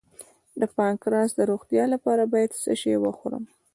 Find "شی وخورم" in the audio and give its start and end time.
2.81-3.43